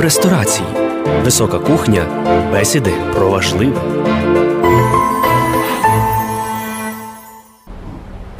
[0.00, 0.68] ресторації.
[1.24, 2.04] Висока кухня.
[2.52, 3.80] Бесіди про важливе.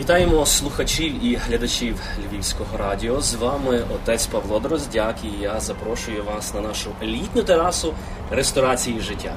[0.01, 3.21] Вітаємо слухачів і глядачів Львівського радіо.
[3.21, 7.95] З вами отець Павло Дроздяк і я запрошую вас на нашу літню терасу
[8.31, 9.35] ресторації життя.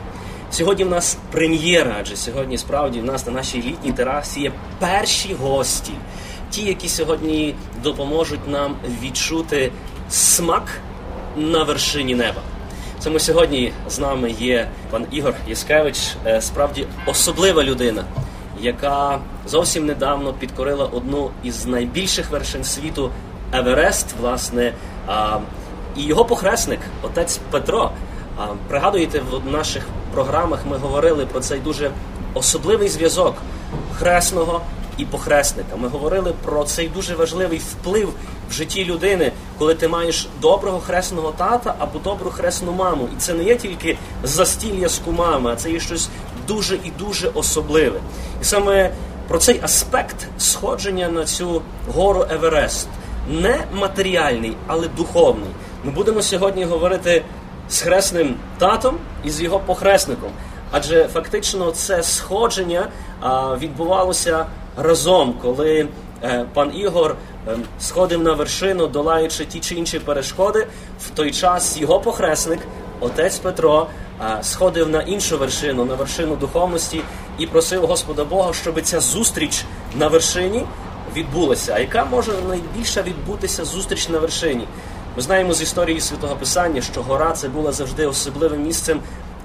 [0.52, 5.34] Сьогодні в нас прем'єра, адже сьогодні справді в нас на нашій літній терасі є перші
[5.34, 5.94] гості,
[6.50, 9.72] ті, які сьогодні допоможуть нам відчути
[10.10, 10.64] смак
[11.36, 12.42] на вершині неба.
[13.00, 18.04] Саме сьогодні з нами є пан Ігор Яскевич, е, справді особлива людина,
[18.62, 23.10] яка зовсім недавно підкорила одну із найбільших вершин світу
[23.54, 24.74] Еверест, власне.
[25.98, 27.92] І його похресник, отець Петро.
[28.68, 31.92] Пригадуєте, в наших програмах ми говорили про цей дуже
[32.34, 33.36] особливий зв'язок
[33.96, 34.62] хресного
[34.98, 35.76] і похресника.
[35.76, 38.14] Ми говорили про цей дуже важливий вплив
[38.50, 43.10] в житті людини, коли ти маєш доброго хресного тата або добру хресну маму.
[43.18, 46.10] І це не є тільки застілля з кумами, а це є щось
[46.48, 48.00] дуже і дуже особливе.
[48.42, 48.92] І саме
[49.28, 51.62] про цей аспект сходження на цю
[51.94, 52.88] гору Еверест
[53.30, 55.50] не матеріальний, але духовний.
[55.84, 57.24] Ми будемо сьогодні говорити
[57.70, 60.30] з хресним татом і з його похресником.
[60.72, 62.88] Адже фактично це сходження
[63.22, 64.46] а, відбувалося
[64.78, 65.88] разом, коли
[66.24, 67.16] е, пан Ігор
[67.48, 70.68] е, сходив на вершину, долаючи ті чи інші перешкоди.
[71.02, 72.60] В той час його похресник,
[73.00, 73.88] отець Петро,
[74.22, 77.02] е, сходив на іншу вершину, на вершину духовності,
[77.38, 79.66] і просив Господа Бога, щоб ця зустріч
[79.96, 80.66] на вершині
[81.16, 81.74] відбулася.
[81.76, 84.68] А яка може найбільше відбутися зустріч на вершині?
[85.16, 89.00] Ми знаємо з історії святого Писання, що гора це була завжди особливим місцем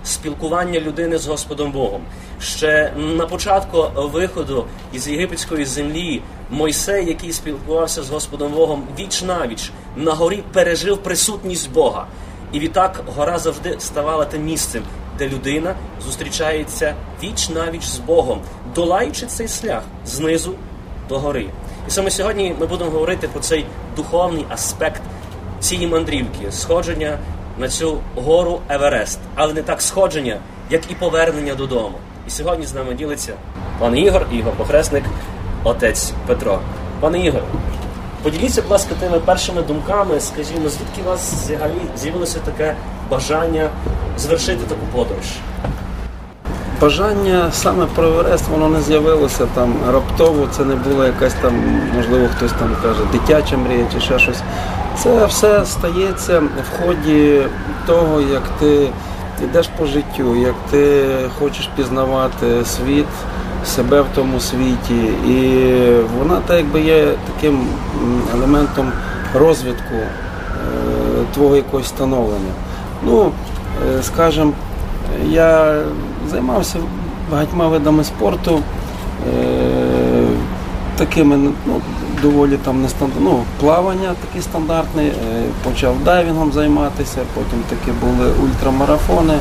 [0.09, 2.03] спілкування людини з Господом Богом.
[2.41, 9.71] Ще на початку виходу із єгипетської землі Мойсей, який спілкувався з Господом Богом віч навіч,
[9.97, 12.07] на горі пережив присутність Бога.
[12.53, 14.83] І відтак гора завжди ставала тим місцем,
[15.19, 18.41] де людина зустрічається віч навіч з Богом,
[18.75, 20.55] долаючи цей шлях знизу
[21.09, 21.47] до гори.
[21.89, 23.67] І саме сьогодні ми будемо говорити про цей
[23.97, 25.03] духовний аспект
[25.61, 27.19] цієї мандрівки, сходження
[27.59, 30.37] на цю гору Еверест, але не так сходження,
[30.71, 31.95] як і повернення додому.
[32.27, 33.33] І сьогодні з нами ділиться
[33.79, 35.05] пан Ігор і його похресник,
[35.65, 36.61] отець Петро.
[37.01, 37.43] Пане Ігор,
[38.23, 42.75] поділіться, будь ласка, тими першими думками, скажімо, звідки у вас взагалі з'явилося таке
[43.11, 43.71] бажання
[44.19, 45.27] звершити таку подорож?
[46.81, 51.55] Бажання саме про Еверест, воно не з'явилося там раптово, це не було якась там,
[51.97, 54.43] можливо, хтось там каже, дитяча мрія чи ще щось.
[55.03, 57.43] Це все стається в ході
[57.87, 58.89] того, як ти
[59.45, 61.05] йдеш по життю, як ти
[61.39, 63.07] хочеш пізнавати світ,
[63.67, 65.05] себе в тому світі.
[65.29, 65.63] І
[66.19, 67.67] вона так якби є таким
[68.35, 68.93] елементом
[69.35, 70.07] розвитку е,
[71.35, 72.53] твого якогось становлення.
[73.03, 73.33] Ну,
[73.99, 74.53] е, скажімо,
[75.29, 75.81] я
[76.31, 76.79] займався
[77.31, 78.61] багатьма видами спорту,
[79.29, 80.27] е,
[80.97, 81.37] такими
[81.67, 81.81] ну,
[82.23, 85.11] доволі там не стандарт, ну, плавання таке стандартне,
[85.65, 89.35] почав дайвінгом займатися, потім такі були ультрамарафони,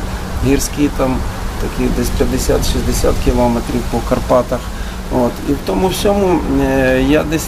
[0.45, 1.15] гірські там
[1.61, 4.59] такі десь 50-60 кілометрів по Карпатах.
[5.15, 5.31] От.
[5.49, 7.47] І в тому всьому е, я десь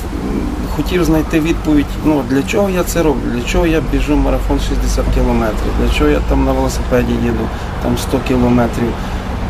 [0.75, 5.06] хотів знайти відповідь, ну для чого я це роблю, для чого я біжу марафон 60
[5.16, 7.47] кілометрів, для чого я там на велосипеді їду
[7.84, 8.94] там 100 кілометрів,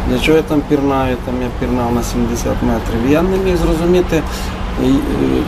[0.09, 3.11] для чого я там пірнаю, там я пірнав на 70 метрів.
[3.11, 4.22] Я не міг зрозуміти.
[4.85, 4.90] І,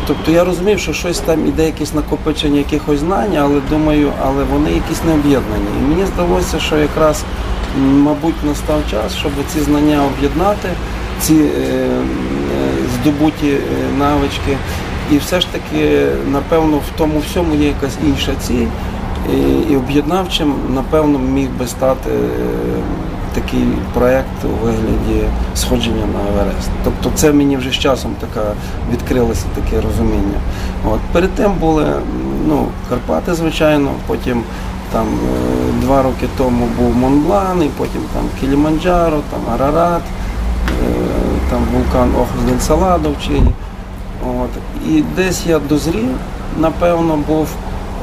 [0.08, 4.72] Тобто я розумів, що щось там іде якесь накопичення якихось знань, але думаю, але вони
[4.72, 5.66] якісь не об'єднані.
[5.80, 7.24] І мені здалося, що якраз,
[7.80, 10.70] мабуть, настав час, щоб ці знання об'єднати,
[11.22, 11.92] ці е, е,
[13.02, 13.60] здобуті е,
[14.00, 14.58] навички.
[15.12, 18.68] І все ж таки, напевно, в тому всьому є якась інша ціль.
[19.34, 22.10] І, і об'єднавчим, напевно, міг би стати
[23.34, 26.70] такий проєкт у вигляді сходження на Еверест.
[26.84, 28.44] Тобто це мені вже з часом така
[28.92, 30.40] відкрилося таке розуміння.
[30.86, 31.00] От.
[31.12, 31.86] Перед тим були
[32.48, 34.44] ну, Карпати, звичайно, потім
[34.92, 35.06] там
[35.82, 40.02] два роки тому був Монблан, і потім там Кіліманджаро, там Арарат,
[41.50, 43.52] там вулкан Охозден Саладо в Чилі.
[44.26, 44.50] От.
[44.90, 46.16] І десь я дозрів,
[46.60, 47.48] напевно, був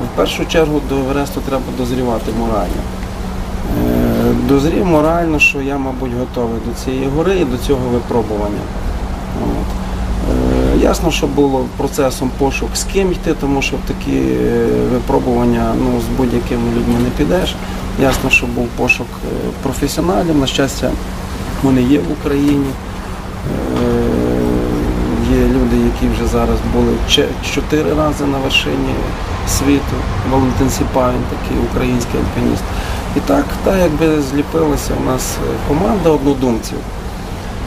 [0.05, 2.83] в першу чергу до Евересту треба дозрівати морально.
[4.29, 8.61] Е, дозрів морально, що я, мабуть, готовий до цієї гори і до цього випробування.
[9.43, 9.69] От.
[10.75, 15.75] Е, ясно, що було процесом пошук з ким йти, тому що в такі е, випробування
[15.79, 17.55] ну, з будь-якими людьми не підеш.
[18.03, 19.07] Ясно, що був пошук
[19.63, 20.39] професіоналів.
[20.39, 20.91] На щастя,
[21.63, 22.67] вони є в Україні.
[25.33, 26.93] Є люди, які вже зараз були
[27.55, 28.95] чотири рази на вершині
[29.49, 29.97] світу.
[30.31, 32.63] Валентин Сіпавін, такий український альпініст.
[33.19, 35.37] І так, так якби зліпилася у нас
[35.69, 36.79] команда однодумців.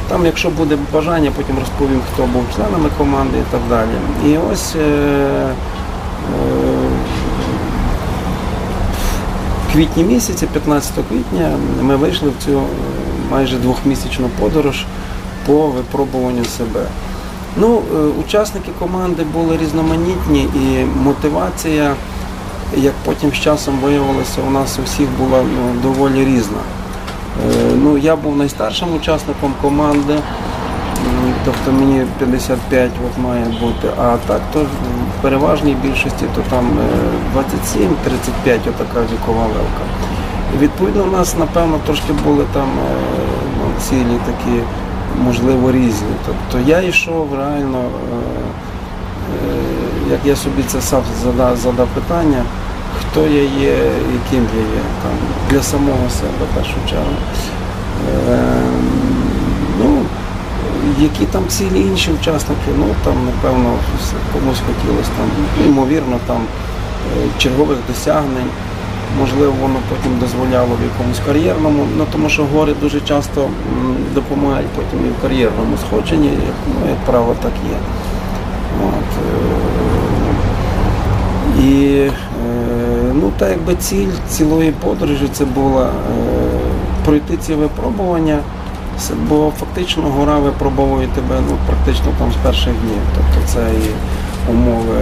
[0.10, 3.90] Там, якщо буде бажання, потім розповім, хто був членами команди і так далі.
[4.26, 5.54] І ось е, е,
[9.68, 12.62] в квітні місяці, 15 квітня, ми вийшли в цю
[13.32, 14.86] майже двохмісячну подорож
[15.46, 16.86] по випробуванню себе.
[17.58, 21.96] Ну, е, Учасники команди були різноманітні і мотивація,
[22.78, 26.58] як потім з часом виявилося, у нас у всіх була ну, доволі різна.
[27.50, 30.16] Е, ну, Я був найстаршим учасником команди,
[31.46, 36.70] тобто мені 55 от має бути, а так то в переважній більшості то там
[37.36, 37.46] 27-35
[38.48, 39.84] е, отака вікова левка.
[40.60, 42.68] Відповідно у нас, напевно, трошки були там
[43.58, 44.62] ну, цілі такі
[45.20, 46.14] можливо, різні.
[46.26, 48.16] Тобто я йшов реально, е,
[49.48, 52.44] е, як я собі це сам задав, задав питання,
[53.12, 53.78] хто я є,
[54.14, 55.12] яким я є там,
[55.50, 57.16] для самого себе в першу чергу.
[58.30, 58.40] Е,
[59.80, 60.02] ну,
[61.00, 63.74] які там цілі інші учасники, ну там, напевно,
[64.34, 66.42] комусь хотілося там, ймовірно, там
[67.38, 68.50] чергових досягнень
[69.20, 73.50] можливо, воно потім дозволяло в якомусь кар'єрному, ну тому що гори дуже часто
[74.14, 77.78] допомагають потім і в кар'єрному сходженні, як, ну, як правило, так є.
[78.88, 79.12] От.
[81.60, 82.12] Е, і е,
[83.22, 85.90] ну, так якби ціль цілої подорожі це було е,
[87.06, 88.40] пройти ці випробування,
[89.30, 93.02] бо фактично гора випробовує тебе ну, практично там з перших днів.
[93.16, 93.92] Тобто це і
[94.52, 95.00] умови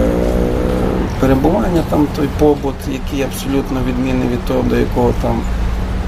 [1.20, 5.40] перебування, там той побут, який абсолютно відмінний від того, до якого там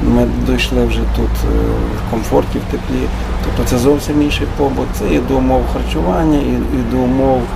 [0.09, 1.57] ми дійшли вже тут е,
[1.99, 3.03] в комфорті, в теплі.
[3.45, 4.87] Тобто це зовсім інший побут.
[4.99, 7.52] Це і до умов харчування, і, і до умов, е,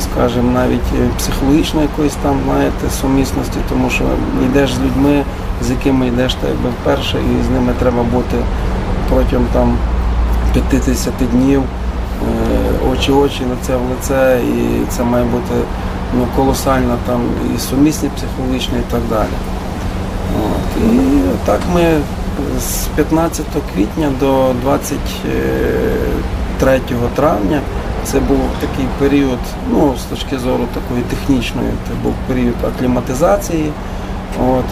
[0.00, 4.04] скажімо, навіть е, психологічної якоїсь там, знаєте, сумісності, тому що
[4.44, 5.24] йдеш з людьми,
[5.62, 8.36] з якими йдеш так якби вперше, і з ними треба бути
[9.08, 9.76] протягом там
[10.70, 11.62] 50 днів.
[12.92, 15.54] Очі очі, лице в лице, і це має бути
[16.18, 17.20] ну, колосальна там
[17.56, 19.28] і сумісність психологічна і так далі.
[20.44, 20.82] От.
[20.82, 20.98] І
[21.46, 21.82] так ми
[22.60, 26.80] з 15 квітня до 23
[27.14, 27.60] травня
[28.04, 29.38] це був такий період,
[29.72, 33.70] ну, з точки зору такої технічної, це був період акліматизації.
[34.48, 34.64] От.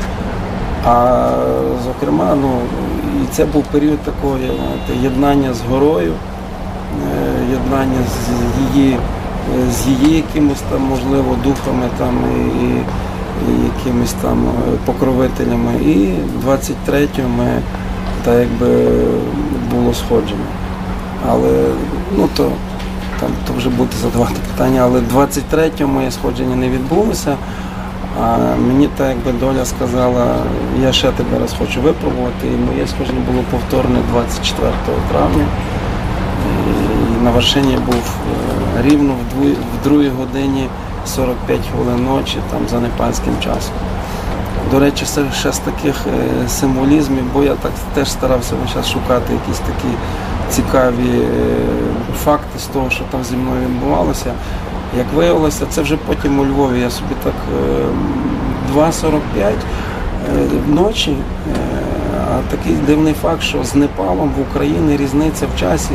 [0.86, 1.30] А
[1.84, 2.50] зокрема, ну,
[3.22, 4.36] і це був період такого
[5.02, 8.96] єднання з горою, е, єднання з її
[9.70, 12.14] з її якимось там, можливо, духами там
[12.60, 12.66] і,
[13.50, 15.72] і якимись там е, покровителями.
[15.84, 16.14] І
[16.46, 17.62] 23-го ми
[18.24, 18.90] так якби
[19.74, 20.50] було сходження.
[21.28, 21.64] Але
[22.16, 22.52] ну то
[23.20, 27.36] там то вже буде задавати питання, але 23-го моє сходження не відбулося.
[28.22, 30.26] А мені так якби доля сказала,
[30.82, 32.46] я ще тебе раз хочу випробувати.
[32.46, 34.70] І моє сходження було повторне 24
[35.10, 35.44] травня.
[36.46, 38.14] І на вершині був
[38.78, 39.14] е, рівно
[39.84, 40.68] в 2 годині
[41.06, 43.74] 45 хвилин ночі там за непальським часом.
[44.70, 49.32] До речі, це ще з таких е, символізмів, бо я так теж старався зараз шукати
[49.32, 49.94] якісь такі
[50.50, 51.26] цікаві е,
[52.24, 54.32] факти з того, що там зі мною відбувалося.
[54.98, 56.80] Як виявилося, це вже потім у Львові.
[56.80, 57.34] Я собі так
[58.74, 59.52] 2.45
[60.68, 61.16] ночі
[62.30, 65.92] а такий дивний факт, що з Непалом в Україні різниця в часі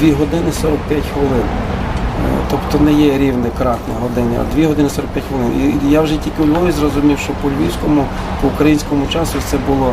[0.00, 1.42] 2 години 45 хвилин.
[1.42, 5.80] Е, тобто не є рівне кратне годині, а 2 години 45 хвилин.
[5.86, 8.04] І я вже тільки у Львові зрозумів, що по львівському,
[8.40, 9.92] по українському часу це було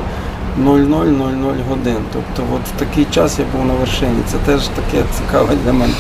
[0.59, 1.97] 0000 годин.
[2.13, 4.23] Тобто от в такий час я був на вершині.
[4.27, 5.93] Це теж таке цікаве для мене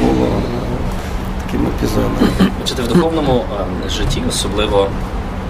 [0.00, 0.28] було
[1.46, 2.12] таким епізодом.
[2.60, 3.44] Бачите, в духовному
[3.88, 4.88] житті особливо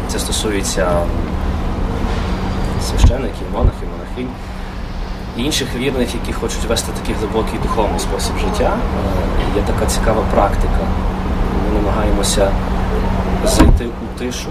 [0.09, 0.93] це стосується
[2.83, 4.35] священиків, монахів, монахинь
[5.37, 8.77] і інших вірних, які хочуть вести такий глибокий духовний спосіб життя.
[9.57, 10.81] Є така цікава практика.
[11.69, 12.51] Ми намагаємося
[13.47, 14.49] зайти у тишу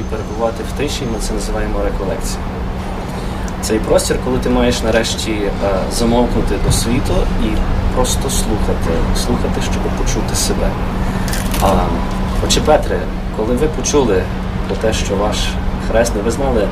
[0.00, 2.40] і перебувати в тиші, ми це називаємо реколекція.
[3.64, 5.50] Цей простір, коли ти маєш нарешті е,
[5.92, 7.46] замовкнути до світу і
[7.94, 8.90] просто слухати,
[9.26, 10.68] слухати, щоб почути себе.
[11.62, 11.66] А,
[12.46, 12.98] Отче Петре,
[13.36, 14.22] коли ви почули
[14.66, 15.36] про те, що ваш
[15.90, 16.68] хресний, ви знали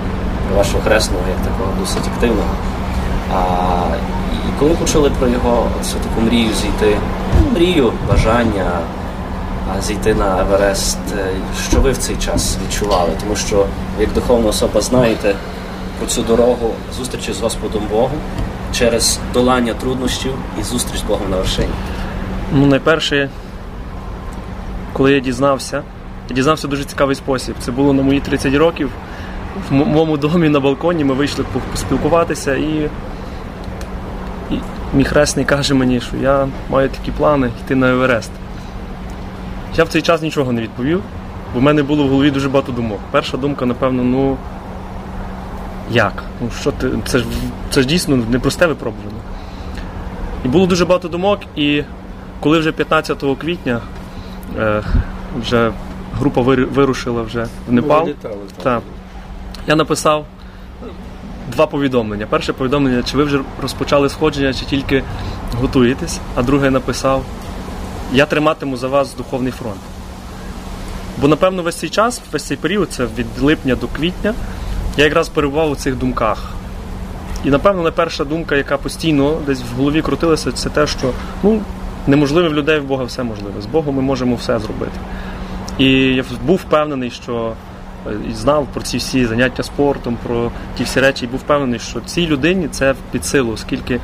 [0.56, 2.50] вашого хресного, як такого досить активного.
[3.34, 3.40] А,
[4.32, 6.96] І коли почули про його цю таку мрію зійти,
[7.40, 8.70] ну, мрію, бажання
[9.82, 11.26] зійти на Еверест, е,
[11.68, 13.10] що ви в цей час відчували?
[13.20, 13.66] Тому що
[14.00, 15.34] як духовна особа знаєте
[15.98, 18.18] про цю дорогу зустрічі з Господом Богом
[18.72, 21.72] через долання труднощів і зустріч з Богом на вершині.
[22.52, 23.30] Ну, найперше,
[24.92, 25.82] коли я дізнався,
[26.28, 27.54] я дізнався в дуже цікавий спосіб.
[27.60, 28.90] Це було на мої 30 років.
[29.70, 32.90] В моєму домі на балконі ми вийшли поспілкуватися, і,
[34.50, 34.58] і
[34.94, 38.30] мій хресний каже мені, що я маю такі плани йти на Еверест.
[39.76, 41.02] Я в цей час нічого не відповів,
[41.54, 42.98] бо в мене було в голові дуже багато думок.
[43.10, 44.36] Перша думка, напевно, ну
[45.90, 46.12] як?
[46.40, 46.90] Ну, що ти?
[47.06, 47.24] Це ж
[47.70, 49.20] це ж дійсно непросте випробування.
[50.44, 51.82] І було дуже багато думок, і
[52.40, 53.80] коли вже 15 квітня
[54.58, 54.82] е,
[55.40, 55.72] вже
[56.18, 58.08] група вирушила вже в Непал,
[58.62, 58.80] та,
[59.66, 60.26] я написав
[61.52, 62.26] два повідомлення.
[62.26, 65.02] Перше повідомлення, чи ви вже розпочали сходження, чи тільки
[65.60, 67.24] готуєтесь, а друге написав:
[68.12, 69.80] Я триматиму за вас духовний фронт.
[71.20, 74.34] Бо, напевно, весь цей час, весь цей період, це від липня до квітня,
[74.96, 76.52] я якраз перебував у цих думках.
[77.44, 81.10] І, напевно, найперша думка, яка постійно десь в голові крутилася, це те, що
[81.42, 81.60] ну,
[82.06, 83.62] неможливе в людей в Бога все можливе.
[83.62, 84.98] З Богом ми можемо все зробити.
[85.78, 87.52] І я був впевнений, що
[88.06, 91.78] е, і знав про ці всі заняття спортом, про ті всі речі, і був впевнений,
[91.80, 94.00] що цій людині це під силу, оскільки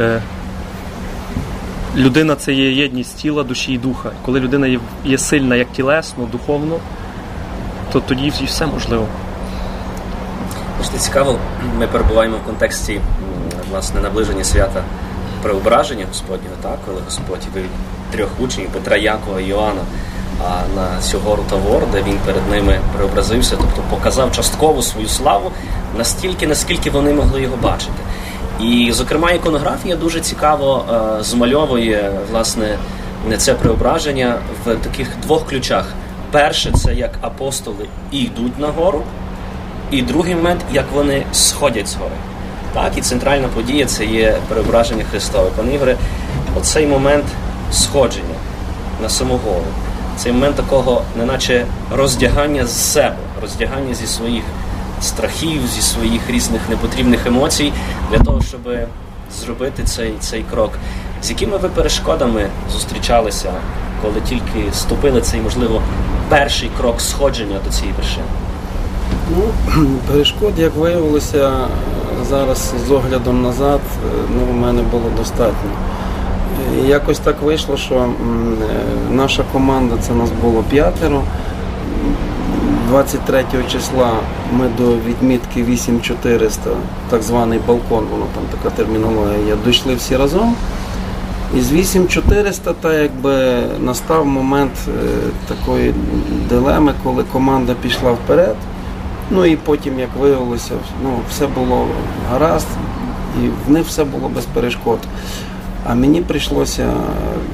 [0.00, 0.22] е,
[1.96, 4.10] людина це є єдність тіла, душі і духа.
[4.24, 6.76] Коли людина є, є сильна як тілесно, духовно,
[7.92, 9.06] то тоді все можливо.
[10.80, 11.38] Бачите, цікаво,
[11.78, 13.00] ми перебуваємо в контексті
[13.70, 14.82] власне наближення свята
[15.42, 17.68] преображення Господнього, так, коли Господь вивів
[18.12, 19.80] трьох учнів Петра, Якова і Йоанна
[20.76, 25.52] на цю гору Тавор, де він перед ними преобразився, тобто показав частково свою славу
[25.98, 27.92] настільки, наскільки вони могли його бачити.
[28.60, 30.84] І, зокрема, іконографія дуже цікаво
[31.20, 32.78] е, змальовує власне
[33.36, 35.84] це преображення в таких двох ключах.
[36.30, 39.02] Перше, це як апостоли йдуть на гору,
[39.90, 42.14] і другий момент, як вони сходять з гори.
[42.74, 45.50] Так, і центральна подія це є переображення Христове.
[45.56, 45.96] Пане Ігоре,
[46.58, 47.24] оцей момент
[47.72, 48.34] сходження
[49.02, 49.64] на саму гору,
[50.16, 51.66] цей момент такого, неначе
[51.96, 54.44] роздягання з себе, роздягання зі своїх
[55.02, 57.72] страхів, зі своїх різних непотрібних емоцій,
[58.10, 58.60] для того, щоб
[59.40, 60.72] зробити цей, цей крок.
[61.22, 63.52] З якими ви перешкодами зустрічалися,
[64.02, 65.82] коли тільки ступили цей, можливо,
[66.28, 68.26] перший крок сходження до цієї вершини?
[69.36, 69.42] Ну,
[70.08, 71.52] Перешкод, як виявилося,
[72.30, 73.80] зараз з оглядом назад,
[74.36, 75.70] ну, в мене було достатньо.
[76.78, 78.08] І якось так вийшло, що е,
[79.10, 81.22] наша команда, це нас було п'ятеро.
[82.88, 84.12] 23 числа
[84.52, 86.70] ми до відмітки 8400,
[87.10, 90.54] так званий балкон, воно там така термінологія, дійшли всі разом.
[91.56, 94.90] І з 8400 та якби настав момент е,
[95.48, 95.94] такої
[96.48, 98.56] дилеми, коли команда пішла вперед.
[99.30, 101.86] Ну і потім, як виявилося, ну, все було
[102.30, 102.66] гаразд,
[103.42, 104.98] і в них все було без перешкод.
[105.86, 106.92] А мені прийшлося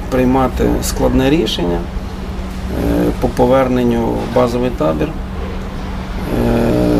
[0.09, 5.07] приймати складне рішення е, по поверненню в базовий табір.
[6.47, 6.97] Е,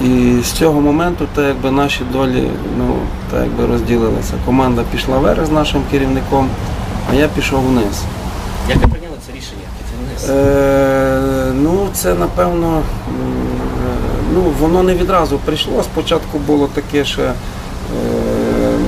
[0.00, 2.48] і з цього моменту так якби наші долі
[2.78, 2.94] ну,
[3.30, 4.34] так якби розділилися.
[4.46, 6.48] Команда пішла вверх з нашим керівником,
[7.10, 8.02] а я пішов вниз.
[8.68, 9.64] Як ви прийняли це рішення?
[10.04, 10.30] вниз?
[10.30, 11.03] Е,
[11.62, 12.82] Ну, це напевно
[14.34, 15.82] ну, воно не відразу прийшло.
[15.82, 17.32] Спочатку було таке ще,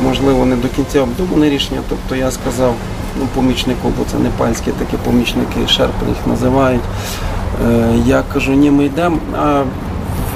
[0.04, 1.80] можливо, не до кінця обдумане рішення.
[1.88, 2.74] Тобто я сказав
[3.20, 6.82] ну, помічнику, бо це непальські такі помічники, шерпи їх називають.
[7.66, 9.18] Е, я кажу, ні, ми йдемо.
[9.38, 9.62] А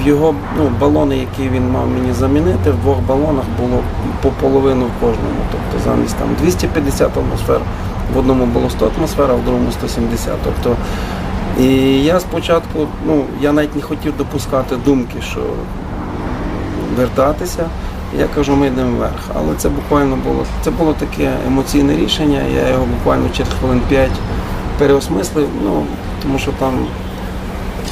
[0.02, 3.82] в його ну, балони, які він мав мені замінити, в двох балонах було
[4.22, 5.40] по половину в кожному.
[5.52, 7.60] Тобто замість там 250 атмосфер.
[8.14, 10.32] В одному було 100 атмосфер, а в другому 170.
[10.44, 10.76] Тобто
[11.58, 11.64] і
[12.04, 15.40] я спочатку, ну, я навіть не хотів допускати думки, що
[16.96, 17.66] вертатися.
[18.18, 19.20] Я кажу, ми йдемо вверх.
[19.34, 22.42] Але це буквально було це було таке емоційне рішення.
[22.54, 24.10] Я його буквально через хвилин 5
[24.78, 25.86] переосмислив, ну,
[26.22, 26.72] тому що там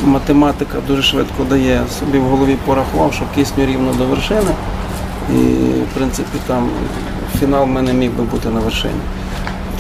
[0.05, 1.81] математика дуже швидко дає.
[1.99, 4.51] Собі в голові порахував, що кисню рівно до вершини.
[5.31, 5.43] І
[5.83, 6.69] в принципі там
[7.41, 9.01] фінал в мене міг би бути на вершині.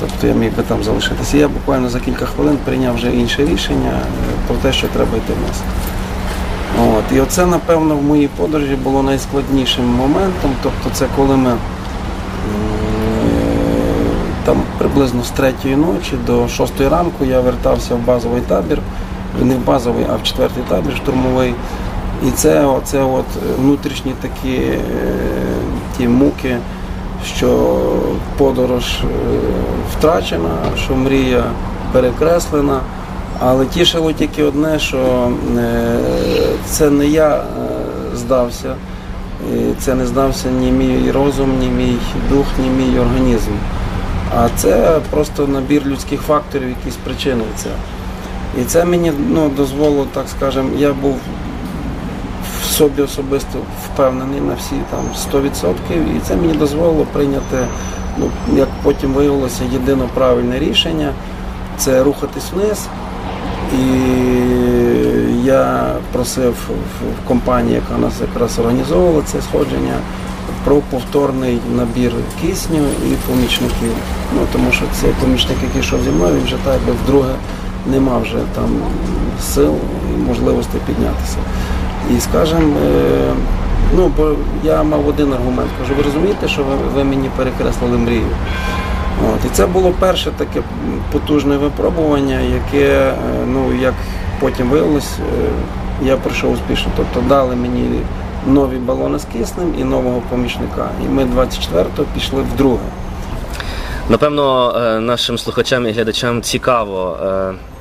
[0.01, 1.37] Тобто я міг би там залишитися.
[1.37, 5.33] Я буквально за кілька хвилин прийняв вже інше рішення е, про те, що треба йти
[5.33, 5.63] вниз.
[6.97, 7.17] От.
[7.17, 10.51] І оце, напевно, в моїй подорожі було найскладнішим моментом.
[10.63, 11.57] Тобто це коли ми
[14.49, 18.79] там приблизно з третьої ночі до шостої ранку я вертався в базовий табір,
[19.43, 21.55] не в базовий, а в четвертий табір штурмовий.
[22.27, 23.25] І це оце от
[23.59, 24.81] внутрішні такі е,
[25.97, 26.57] ті муки
[27.27, 27.79] що
[28.37, 29.07] подорож е,
[29.93, 30.51] втрачена,
[30.85, 31.45] що мрія
[31.93, 32.81] перекреслена,
[33.41, 35.99] але тішило тільки одне, що е,
[36.67, 37.43] це не я е,
[38.17, 38.75] здався,
[39.79, 41.97] це не здався ні мій розум, ні мій
[42.31, 43.53] дух, ні мій організм.
[44.37, 47.71] А це просто набір людських факторів, які спричинили це.
[48.61, 51.17] І це мені ну, дозволило, так скажемо, я був
[52.79, 55.01] собі особисто впевнений на всі там
[55.43, 57.57] 100%, і це мені дозволило прийняти,
[58.19, 61.13] ну, як потім виявилося, єдино правильне рішення
[61.77, 62.87] це рухатись вниз.
[63.75, 63.87] І
[65.45, 69.95] я просив в- в компанії, яка нас якраз організовувала це сходження,
[70.65, 73.93] про повторний набір кисню і помічників.
[74.35, 77.35] Ну тому що цей помічник, який йшов зі мною, він вже так би вдруге
[77.91, 78.71] не мав вже там
[79.43, 79.75] сил
[80.15, 81.37] і можливості піднятися.
[82.17, 83.33] І скажімо, е,
[83.97, 84.31] ну бо
[84.65, 85.71] я мав один аргумент.
[85.81, 88.27] Кажу, ви розумієте, що ви, мені перекреслили мрію.
[89.35, 90.63] От, і це було перше таке
[91.13, 93.15] потужне випробування, яке, е,
[93.47, 93.95] ну як
[94.41, 96.93] потім виявилось, е, я пройшов успішно.
[96.97, 98.01] Тобто дали мені
[98.47, 100.89] нові балони з киснем і нового помічника.
[101.07, 102.85] І ми 24-го пішли вдруге.
[104.11, 107.17] Напевно, нашим слухачам і глядачам цікаво,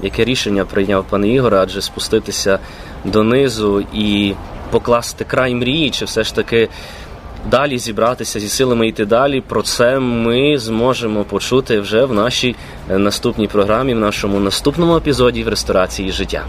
[0.02, 2.60] яке рішення прийняв пан Ігор, адже спуститися
[3.06, 4.34] донизу і
[4.72, 6.70] покласти край мрії, чи все ж таки
[7.52, 9.42] далі зібратися зі силами йти далі.
[9.42, 12.56] Про це ми зможемо почути вже в нашій
[12.90, 16.46] е, наступній програмі, в нашому наступному епізоді в ресторації життя.